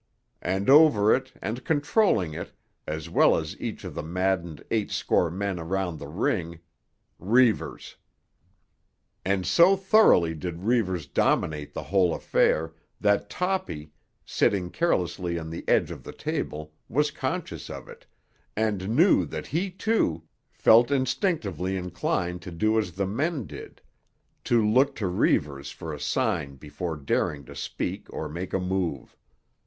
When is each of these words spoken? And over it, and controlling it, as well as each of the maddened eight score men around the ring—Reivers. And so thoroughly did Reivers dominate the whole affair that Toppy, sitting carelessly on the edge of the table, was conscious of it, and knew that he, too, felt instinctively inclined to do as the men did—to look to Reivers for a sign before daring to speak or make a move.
And 0.41 0.67
over 0.67 1.13
it, 1.13 1.31
and 1.43 1.63
controlling 1.63 2.33
it, 2.33 2.53
as 2.87 3.07
well 3.07 3.35
as 3.37 3.55
each 3.61 3.83
of 3.83 3.93
the 3.93 4.01
maddened 4.01 4.63
eight 4.71 4.89
score 4.89 5.29
men 5.29 5.59
around 5.59 5.99
the 5.99 6.07
ring—Reivers. 6.07 7.97
And 9.23 9.45
so 9.45 9.75
thoroughly 9.77 10.33
did 10.33 10.63
Reivers 10.63 11.05
dominate 11.05 11.75
the 11.75 11.83
whole 11.83 12.15
affair 12.15 12.73
that 12.99 13.29
Toppy, 13.29 13.91
sitting 14.25 14.71
carelessly 14.71 15.37
on 15.37 15.51
the 15.51 15.63
edge 15.69 15.91
of 15.91 16.03
the 16.03 16.13
table, 16.13 16.73
was 16.89 17.11
conscious 17.11 17.69
of 17.69 17.87
it, 17.87 18.07
and 18.55 18.89
knew 18.95 19.23
that 19.25 19.45
he, 19.45 19.69
too, 19.69 20.23
felt 20.49 20.89
instinctively 20.89 21.77
inclined 21.77 22.41
to 22.41 22.51
do 22.51 22.79
as 22.79 22.93
the 22.93 23.05
men 23.05 23.45
did—to 23.45 24.67
look 24.67 24.95
to 24.95 25.05
Reivers 25.05 25.69
for 25.69 25.93
a 25.93 25.99
sign 25.99 26.55
before 26.55 26.97
daring 26.97 27.45
to 27.45 27.55
speak 27.55 28.11
or 28.11 28.27
make 28.27 28.51
a 28.51 28.59
move. 28.59 29.15